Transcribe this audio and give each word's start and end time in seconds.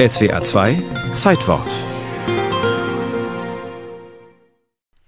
SWA 0.00 0.44
2 0.44 0.80
Zeitwort 1.16 1.66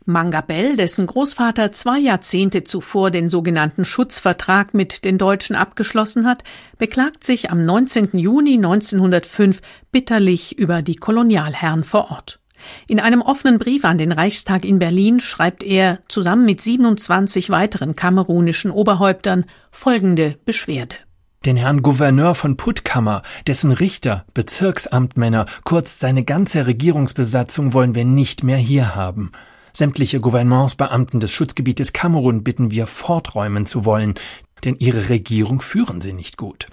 Mangabell, 0.05 0.77
dessen 0.77 1.07
Großvater 1.07 1.71
zwei 1.71 2.01
Jahrzehnte 2.01 2.65
zuvor 2.65 3.13
den 3.13 3.29
sogenannten 3.29 3.85
Schutzvertrag 3.85 4.75
mit 4.75 5.05
den 5.05 5.17
Deutschen 5.17 5.55
abgeschlossen 5.55 6.27
hat, 6.27 6.43
beklagt 6.77 7.23
sich 7.23 7.53
am 7.53 7.65
19. 7.65 8.19
Juni 8.19 8.55
1905 8.55 9.61
bitterlich 9.93 10.59
über 10.59 10.83
die 10.83 10.97
Kolonialherren 10.97 11.85
vor 11.85 12.11
Ort. 12.11 12.41
In 12.89 12.99
einem 12.99 13.23
offenen 13.23 13.61
Brief 13.61 13.85
an 13.85 13.97
den 13.97 14.11
Reichstag 14.11 14.65
in 14.65 14.81
Berlin 14.81 15.21
schreibt 15.21 15.63
er 15.63 16.01
zusammen 16.09 16.45
mit 16.45 16.61
27 16.61 17.49
weiteren 17.51 17.95
kamerunischen 17.95 18.73
Oberhäuptern 18.73 19.45
folgende 19.71 20.37
Beschwerde. 20.45 20.97
Den 21.47 21.57
Herrn 21.57 21.81
Gouverneur 21.81 22.35
von 22.35 22.59
Puttkammer, 22.59 23.23
dessen 23.47 23.73
Richter, 23.73 24.27
Bezirksamtmänner, 24.35 25.47
kurz 25.65 25.99
seine 25.99 26.23
ganze 26.23 26.67
Regierungsbesatzung 26.67 27.73
wollen 27.73 27.95
wir 27.95 28.05
nicht 28.05 28.43
mehr 28.43 28.59
hier 28.59 28.95
haben. 28.95 29.33
Sämtliche 29.73 30.21
Gouvernementsbeamten 30.21 31.19
des 31.19 31.33
Schutzgebietes 31.33 31.95
Kamerun 31.95 32.45
bitten 32.45 32.71
wir 32.71 32.87
forträumen 32.87 33.65
zu 33.65 33.87
wollen, 33.87 34.17
denn 34.65 34.77
ihre 34.79 35.09
Regierung 35.09 35.63
führen 35.63 36.03
sie 36.03 36.13
nicht 36.13 36.37
gut. 36.37 36.67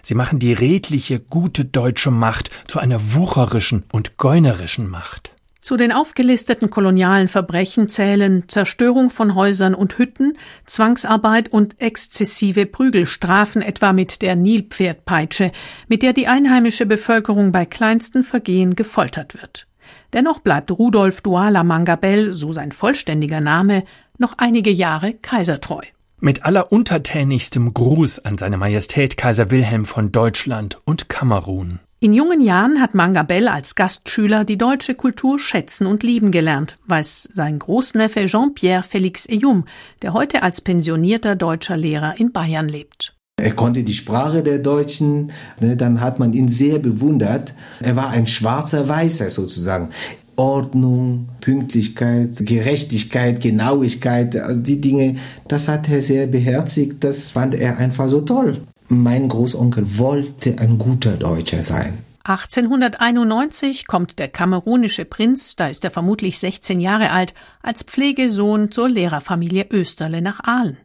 Sie 0.00 0.14
machen 0.14 0.38
die 0.38 0.54
redliche, 0.54 1.20
gute 1.20 1.66
deutsche 1.66 2.10
Macht 2.10 2.48
zu 2.66 2.78
einer 2.78 3.14
wucherischen 3.14 3.84
und 3.92 4.16
geunerischen 4.16 4.88
Macht. 4.88 5.33
Zu 5.64 5.78
den 5.78 5.92
aufgelisteten 5.92 6.68
kolonialen 6.68 7.26
Verbrechen 7.26 7.88
zählen 7.88 8.44
Zerstörung 8.48 9.08
von 9.08 9.34
Häusern 9.34 9.74
und 9.74 9.96
Hütten, 9.96 10.36
Zwangsarbeit 10.66 11.48
und 11.50 11.80
exzessive 11.80 12.66
Prügelstrafen, 12.66 13.62
etwa 13.62 13.94
mit 13.94 14.20
der 14.20 14.36
Nilpferdpeitsche, 14.36 15.52
mit 15.88 16.02
der 16.02 16.12
die 16.12 16.26
einheimische 16.26 16.84
Bevölkerung 16.84 17.50
bei 17.50 17.64
kleinsten 17.64 18.24
Vergehen 18.24 18.76
gefoltert 18.76 19.40
wird. 19.40 19.66
Dennoch 20.12 20.40
bleibt 20.40 20.70
Rudolf 20.70 21.22
Duala 21.22 21.64
Mangabell, 21.64 22.34
so 22.34 22.52
sein 22.52 22.70
vollständiger 22.70 23.40
Name, 23.40 23.84
noch 24.18 24.34
einige 24.36 24.70
Jahre 24.70 25.14
kaisertreu. 25.14 25.80
Mit 26.20 26.44
alleruntertänigstem 26.44 27.72
Gruß 27.72 28.18
an 28.18 28.36
seine 28.36 28.58
Majestät 28.58 29.16
Kaiser 29.16 29.50
Wilhelm 29.50 29.86
von 29.86 30.12
Deutschland 30.12 30.82
und 30.84 31.08
Kamerun. 31.08 31.80
In 32.04 32.12
jungen 32.12 32.42
Jahren 32.42 32.82
hat 32.82 32.94
Mangabell 32.94 33.48
als 33.48 33.76
Gastschüler 33.76 34.44
die 34.44 34.58
deutsche 34.58 34.94
Kultur 34.94 35.38
schätzen 35.38 35.86
und 35.86 36.02
lieben 36.02 36.32
gelernt, 36.32 36.76
weiß 36.86 37.30
sein 37.32 37.58
Großneffe 37.58 38.26
Jean-Pierre 38.26 38.82
Félix 38.82 39.26
Eyum, 39.26 39.64
der 40.02 40.12
heute 40.12 40.42
als 40.42 40.60
pensionierter 40.60 41.34
deutscher 41.34 41.78
Lehrer 41.78 42.20
in 42.20 42.30
Bayern 42.30 42.68
lebt. 42.68 43.16
Er 43.40 43.52
konnte 43.52 43.84
die 43.84 43.94
Sprache 43.94 44.42
der 44.42 44.58
Deutschen, 44.58 45.32
ne, 45.62 45.78
dann 45.78 46.02
hat 46.02 46.18
man 46.18 46.34
ihn 46.34 46.48
sehr 46.48 46.78
bewundert. 46.78 47.54
Er 47.80 47.96
war 47.96 48.10
ein 48.10 48.26
schwarzer 48.26 48.86
Weißer 48.86 49.30
sozusagen. 49.30 49.88
Ordnung, 50.36 51.28
Pünktlichkeit, 51.40 52.36
Gerechtigkeit, 52.44 53.40
Genauigkeit, 53.40 54.36
also 54.36 54.60
die 54.60 54.82
Dinge, 54.82 55.16
das 55.48 55.68
hat 55.68 55.88
er 55.88 56.02
sehr 56.02 56.26
beherzigt, 56.26 57.02
das 57.02 57.30
fand 57.30 57.54
er 57.54 57.78
einfach 57.78 58.08
so 58.08 58.20
toll. 58.20 58.58
Mein 58.88 59.28
Großonkel 59.28 59.98
wollte 59.98 60.58
ein 60.58 60.78
guter 60.78 61.16
Deutscher 61.16 61.62
sein. 61.62 62.04
1891 62.24 63.86
kommt 63.86 64.18
der 64.18 64.28
kamerunische 64.28 65.04
Prinz, 65.04 65.56
da 65.56 65.68
ist 65.68 65.84
er 65.84 65.90
vermutlich 65.90 66.38
16 66.38 66.80
Jahre 66.80 67.10
alt, 67.10 67.34
als 67.62 67.82
Pflegesohn 67.82 68.70
zur 68.70 68.88
Lehrerfamilie 68.88 69.66
Österle 69.70 70.22
nach 70.22 70.40
Aalen. 70.40 70.78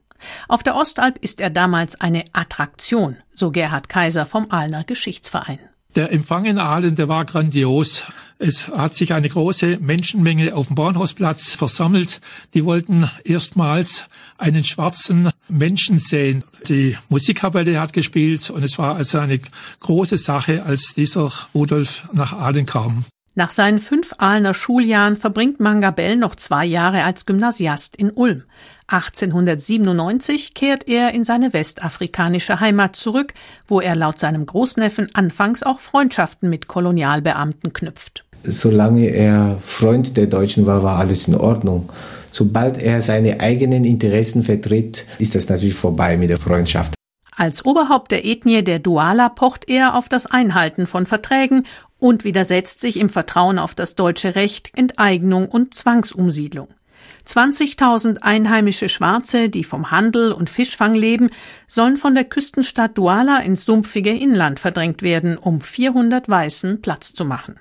Auf 0.49 0.63
der 0.63 0.75
Ostalb 0.75 1.17
ist 1.19 1.39
er 1.39 1.49
damals 1.49 1.99
eine 1.99 2.25
Attraktion, 2.33 3.17
so 3.33 3.51
Gerhard 3.51 3.87
Kaiser 3.87 4.25
vom 4.25 4.51
Aalener 4.51 4.83
Geschichtsverein. 4.83 5.59
Der 5.95 6.11
Empfang 6.11 6.45
in 6.45 6.59
Aalen, 6.59 6.95
der 6.95 7.07
war 7.07 7.25
grandios. 7.25 8.05
Es 8.37 8.67
hat 8.67 8.93
sich 8.93 9.13
eine 9.13 9.27
große 9.27 9.79
Menschenmenge 9.81 10.55
auf 10.55 10.67
dem 10.67 10.75
Bahnhofsplatz 10.75 11.55
versammelt. 11.55 12.21
Die 12.53 12.63
wollten 12.63 13.09
erstmals 13.23 14.05
einen 14.37 14.63
schwarzen 14.63 15.31
Menschen 15.49 15.97
sehen. 15.97 16.43
Die 16.67 16.95
Musikkapelle 17.09 17.81
hat 17.81 17.91
gespielt 17.93 18.49
und 18.51 18.63
es 18.63 18.77
war 18.77 18.95
also 18.95 19.17
eine 19.17 19.39
große 19.79 20.17
Sache, 20.17 20.63
als 20.63 20.93
dieser 20.93 21.31
Rudolf 21.55 22.07
nach 22.13 22.33
Aalen 22.33 22.67
kam. 22.67 23.03
Nach 23.39 23.51
seinen 23.51 23.79
fünf 23.79 24.15
Aalener 24.17 24.53
Schuljahren 24.53 25.15
verbringt 25.15 25.61
Mangabell 25.61 26.17
noch 26.17 26.35
zwei 26.35 26.65
Jahre 26.65 27.05
als 27.05 27.25
Gymnasiast 27.25 27.95
in 27.95 28.11
Ulm. 28.11 28.43
1897 28.87 30.53
kehrt 30.53 30.89
er 30.89 31.13
in 31.13 31.23
seine 31.23 31.53
westafrikanische 31.53 32.59
Heimat 32.59 32.97
zurück, 32.97 33.33
wo 33.65 33.79
er 33.79 33.95
laut 33.95 34.19
seinem 34.19 34.45
Großneffen 34.45 35.15
anfangs 35.15 35.63
auch 35.63 35.79
Freundschaften 35.79 36.49
mit 36.49 36.67
Kolonialbeamten 36.67 37.71
knüpft. 37.71 38.25
Solange 38.43 39.07
er 39.07 39.57
Freund 39.61 40.17
der 40.17 40.27
Deutschen 40.27 40.65
war, 40.65 40.83
war 40.83 40.97
alles 40.97 41.29
in 41.29 41.35
Ordnung. 41.35 41.89
Sobald 42.31 42.77
er 42.77 43.01
seine 43.01 43.39
eigenen 43.39 43.85
Interessen 43.85 44.43
vertritt, 44.43 45.05
ist 45.17 45.35
das 45.35 45.47
natürlich 45.47 45.75
vorbei 45.75 46.17
mit 46.17 46.29
der 46.29 46.39
Freundschaft. 46.39 46.93
Als 47.39 47.63
Oberhaupt 47.63 48.11
der 48.11 48.25
Ethnie 48.25 48.65
der 48.65 48.79
Duala 48.79 49.29
pocht 49.29 49.69
er 49.69 49.95
auf 49.95 50.09
das 50.09 50.25
Einhalten 50.25 50.85
von 50.85 51.05
Verträgen 51.05 51.65
und 51.99 52.23
widersetzt 52.23 52.81
sich 52.81 52.97
im 52.97 53.09
Vertrauen 53.09 53.59
auf 53.59 53.75
das 53.75 53.95
deutsche 53.95 54.35
Recht 54.35 54.71
Enteignung 54.75 55.47
und 55.47 55.73
Zwangsumsiedlung. 55.73 56.69
20.000 57.27 58.19
einheimische 58.21 58.89
Schwarze, 58.89 59.49
die 59.49 59.63
vom 59.63 59.91
Handel 59.91 60.31
und 60.31 60.49
Fischfang 60.49 60.95
leben, 60.95 61.29
sollen 61.67 61.97
von 61.97 62.15
der 62.15 62.23
Küstenstadt 62.23 62.97
Douala 62.97 63.37
ins 63.39 63.65
sumpfige 63.65 64.11
Inland 64.11 64.59
verdrängt 64.59 65.03
werden, 65.03 65.37
um 65.37 65.61
400 65.61 66.27
Weißen 66.27 66.81
Platz 66.81 67.13
zu 67.13 67.25
machen. 67.25 67.59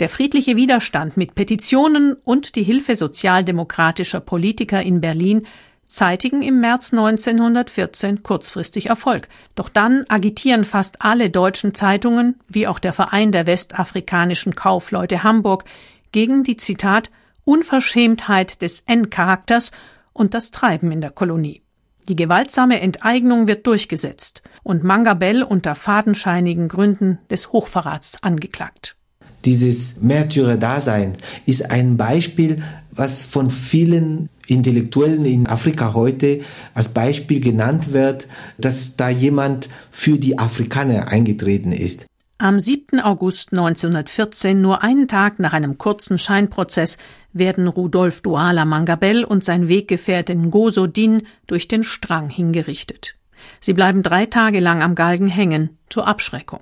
Der 0.00 0.08
friedliche 0.08 0.56
Widerstand 0.56 1.16
mit 1.16 1.34
Petitionen 1.34 2.14
und 2.24 2.56
die 2.56 2.64
Hilfe 2.64 2.96
sozialdemokratischer 2.96 4.20
Politiker 4.20 4.82
in 4.82 5.00
Berlin 5.00 5.46
zeitigen 5.94 6.42
im 6.42 6.60
März 6.60 6.92
1914 6.92 8.22
kurzfristig 8.22 8.86
Erfolg. 8.86 9.28
Doch 9.54 9.68
dann 9.68 10.04
agitieren 10.08 10.64
fast 10.64 11.02
alle 11.02 11.30
deutschen 11.30 11.74
Zeitungen, 11.74 12.36
wie 12.48 12.66
auch 12.66 12.78
der 12.78 12.92
Verein 12.92 13.32
der 13.32 13.46
westafrikanischen 13.46 14.54
Kaufleute 14.54 15.22
Hamburg, 15.22 15.64
gegen 16.12 16.42
die 16.42 16.56
Zitat 16.56 17.10
Unverschämtheit 17.44 18.60
des 18.62 18.80
N-Charakters 18.86 19.70
und 20.12 20.34
das 20.34 20.50
Treiben 20.50 20.90
in 20.92 21.00
der 21.00 21.10
Kolonie. 21.10 21.62
Die 22.08 22.16
gewaltsame 22.16 22.80
Enteignung 22.80 23.48
wird 23.48 23.66
durchgesetzt 23.66 24.42
und 24.62 24.84
Mangabell 24.84 25.42
unter 25.42 25.74
fadenscheinigen 25.74 26.68
Gründen 26.68 27.18
des 27.30 27.52
Hochverrats 27.52 28.18
angeklagt. 28.22 28.96
Dieses 29.44 30.00
Märtyrer-Dasein 30.00 31.12
ist 31.44 31.70
ein 31.70 31.96
Beispiel, 31.96 32.62
was 32.90 33.22
von 33.22 33.50
vielen 33.50 34.30
Intellektuellen 34.46 35.24
in 35.24 35.46
Afrika 35.46 35.94
heute 35.94 36.40
als 36.74 36.90
Beispiel 36.90 37.40
genannt 37.40 37.92
wird, 37.92 38.28
dass 38.58 38.96
da 38.96 39.08
jemand 39.08 39.68
für 39.90 40.18
die 40.18 40.38
Afrikaner 40.38 41.08
eingetreten 41.08 41.72
ist. 41.72 42.06
Am 42.38 42.58
7. 42.58 43.00
August 43.00 43.52
1914, 43.52 44.60
nur 44.60 44.82
einen 44.82 45.08
Tag 45.08 45.38
nach 45.38 45.52
einem 45.52 45.78
kurzen 45.78 46.18
Scheinprozess, 46.18 46.98
werden 47.32 47.68
Rudolf 47.68 48.22
Duala 48.22 48.64
Mangabell 48.64 49.24
und 49.24 49.44
sein 49.44 49.68
Weggefährte 49.68 50.34
Ngozo 50.34 50.86
Din 50.86 51.22
durch 51.46 51.68
den 51.68 51.84
Strang 51.84 52.28
hingerichtet. 52.28 53.14
Sie 53.60 53.72
bleiben 53.72 54.02
drei 54.02 54.26
Tage 54.26 54.60
lang 54.60 54.82
am 54.82 54.94
Galgen 54.94 55.28
hängen, 55.28 55.78
zur 55.88 56.08
Abschreckung. 56.08 56.60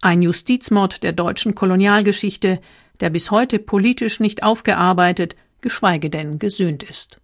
Ein 0.00 0.22
Justizmord 0.22 1.02
der 1.04 1.12
deutschen 1.12 1.54
Kolonialgeschichte, 1.54 2.60
der 3.00 3.10
bis 3.10 3.30
heute 3.30 3.58
politisch 3.58 4.18
nicht 4.18 4.42
aufgearbeitet, 4.42 5.36
geschweige 5.62 6.10
denn 6.10 6.38
gesöhnt 6.38 6.82
ist. 6.82 7.18